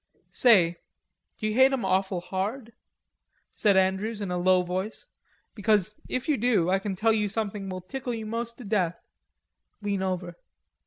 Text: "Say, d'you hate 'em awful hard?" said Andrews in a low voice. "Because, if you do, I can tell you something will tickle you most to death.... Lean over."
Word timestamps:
"Say, 0.31 0.77
d'you 1.37 1.53
hate 1.53 1.71
'em 1.73 1.85
awful 1.85 2.21
hard?" 2.21 2.73
said 3.51 3.77
Andrews 3.77 4.19
in 4.19 4.31
a 4.31 4.37
low 4.39 4.63
voice. 4.63 5.05
"Because, 5.53 6.01
if 6.09 6.27
you 6.27 6.37
do, 6.37 6.71
I 6.71 6.79
can 6.79 6.95
tell 6.95 7.13
you 7.13 7.29
something 7.29 7.69
will 7.69 7.81
tickle 7.81 8.15
you 8.15 8.25
most 8.25 8.57
to 8.57 8.63
death.... 8.63 8.99
Lean 9.79 10.01
over." 10.01 10.37